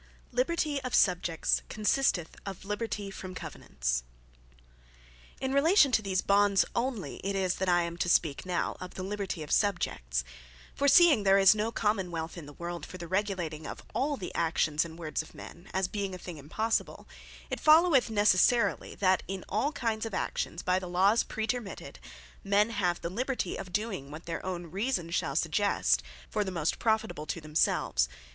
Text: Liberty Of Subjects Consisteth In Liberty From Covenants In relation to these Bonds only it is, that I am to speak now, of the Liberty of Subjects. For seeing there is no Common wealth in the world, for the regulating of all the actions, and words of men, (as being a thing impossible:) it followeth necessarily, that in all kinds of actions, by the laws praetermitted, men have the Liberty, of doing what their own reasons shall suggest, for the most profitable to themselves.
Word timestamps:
Liberty 0.31 0.81
Of 0.81 0.95
Subjects 0.95 1.61
Consisteth 1.69 2.35
In 2.47 2.55
Liberty 2.63 3.11
From 3.11 3.35
Covenants 3.35 4.01
In 5.39 5.53
relation 5.53 5.91
to 5.91 6.01
these 6.01 6.23
Bonds 6.23 6.65
only 6.75 7.17
it 7.17 7.35
is, 7.35 7.53
that 7.57 7.69
I 7.69 7.83
am 7.83 7.97
to 7.97 8.09
speak 8.09 8.43
now, 8.43 8.77
of 8.81 8.95
the 8.95 9.03
Liberty 9.03 9.43
of 9.43 9.51
Subjects. 9.51 10.23
For 10.73 10.87
seeing 10.87 11.21
there 11.21 11.37
is 11.37 11.53
no 11.53 11.71
Common 11.71 12.09
wealth 12.09 12.35
in 12.35 12.47
the 12.47 12.53
world, 12.53 12.83
for 12.83 12.97
the 12.97 13.07
regulating 13.07 13.67
of 13.67 13.83
all 13.93 14.17
the 14.17 14.33
actions, 14.33 14.83
and 14.83 14.97
words 14.97 15.21
of 15.21 15.35
men, 15.35 15.69
(as 15.71 15.87
being 15.87 16.15
a 16.15 16.17
thing 16.17 16.37
impossible:) 16.37 17.07
it 17.51 17.59
followeth 17.59 18.09
necessarily, 18.09 18.95
that 18.95 19.21
in 19.27 19.45
all 19.47 19.71
kinds 19.71 20.07
of 20.07 20.15
actions, 20.15 20.63
by 20.63 20.79
the 20.79 20.89
laws 20.89 21.23
praetermitted, 21.23 21.99
men 22.43 22.71
have 22.71 23.01
the 23.01 23.11
Liberty, 23.11 23.55
of 23.55 23.71
doing 23.71 24.09
what 24.09 24.25
their 24.25 24.43
own 24.43 24.71
reasons 24.71 25.13
shall 25.13 25.35
suggest, 25.35 26.01
for 26.27 26.43
the 26.43 26.49
most 26.49 26.79
profitable 26.79 27.27
to 27.27 27.39
themselves. 27.39 28.09